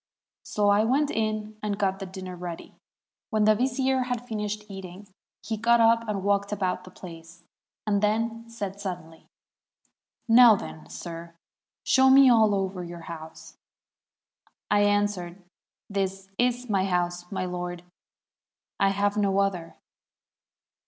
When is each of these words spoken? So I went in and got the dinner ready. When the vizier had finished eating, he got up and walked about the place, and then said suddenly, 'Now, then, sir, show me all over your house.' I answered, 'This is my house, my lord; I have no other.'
So 0.41 0.69
I 0.69 0.83
went 0.83 1.11
in 1.11 1.57
and 1.61 1.77
got 1.77 1.99
the 1.99 2.07
dinner 2.07 2.35
ready. 2.35 2.73
When 3.29 3.43
the 3.43 3.53
vizier 3.53 4.05
had 4.05 4.25
finished 4.27 4.65
eating, 4.67 5.07
he 5.43 5.57
got 5.57 5.79
up 5.79 6.07
and 6.09 6.23
walked 6.23 6.51
about 6.51 6.85
the 6.85 6.89
place, 6.89 7.43
and 7.85 8.01
then 8.01 8.49
said 8.49 8.81
suddenly, 8.81 9.27
'Now, 10.27 10.55
then, 10.55 10.89
sir, 10.89 11.35
show 11.83 12.09
me 12.09 12.31
all 12.31 12.55
over 12.55 12.83
your 12.83 13.01
house.' 13.01 13.57
I 14.71 14.85
answered, 14.85 15.39
'This 15.87 16.31
is 16.39 16.67
my 16.67 16.85
house, 16.85 17.31
my 17.31 17.45
lord; 17.45 17.83
I 18.79 18.89
have 18.89 19.17
no 19.17 19.37
other.' 19.37 19.75